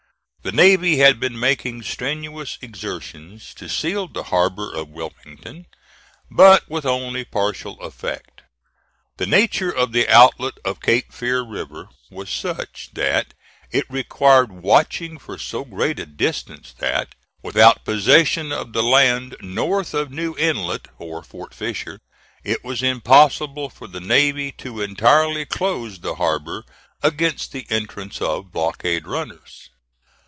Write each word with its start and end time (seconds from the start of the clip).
The 0.43 0.51
navy 0.51 0.97
had 0.97 1.19
been 1.19 1.39
making 1.39 1.83
strenuous 1.83 2.57
exertions 2.63 3.53
to 3.53 3.69
seal 3.69 4.07
the 4.07 4.23
harbor 4.23 4.73
of 4.73 4.87
Wilmington, 4.89 5.67
but 6.31 6.67
with 6.67 6.83
only 6.83 7.23
partial 7.23 7.79
effect. 7.79 8.41
The 9.17 9.27
nature 9.27 9.69
of 9.69 9.91
the 9.91 10.09
outlet 10.09 10.55
of 10.65 10.81
Cape 10.81 11.13
Fear 11.13 11.43
River 11.43 11.89
was 12.09 12.31
such, 12.31 12.89
that 12.93 13.35
it 13.69 13.85
required 13.87 14.51
watching 14.51 15.19
for 15.19 15.37
so 15.37 15.63
great 15.63 15.99
a 15.99 16.07
distance 16.07 16.73
that, 16.79 17.13
without 17.43 17.85
possession 17.85 18.51
of 18.51 18.73
the 18.73 18.81
land 18.81 19.35
north 19.41 19.93
of 19.93 20.09
New 20.09 20.35
Inlet, 20.39 20.87
or 20.97 21.21
Fort 21.21 21.53
Fisher, 21.53 21.99
it 22.43 22.63
was 22.63 22.81
impossible 22.81 23.69
for 23.69 23.85
the 23.85 24.01
navy 24.01 24.51
to 24.53 24.81
entirely 24.81 25.45
close 25.45 25.99
the 25.99 26.15
harbor 26.15 26.63
against 27.03 27.51
the 27.51 27.67
entrance 27.69 28.19
of 28.19 28.51
blockade 28.51 29.05
runners. 29.05 29.69